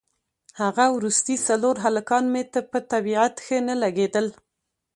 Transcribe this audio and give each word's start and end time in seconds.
هغه 0.61 0.85
وروستي 0.97 1.35
څلور 1.47 1.75
هلکان 1.85 2.23
مې 2.33 2.43
په 2.71 2.79
طبیعت 2.91 3.35
ښه 3.45 3.57
نه 3.67 3.75
لګېدل. 3.83 4.27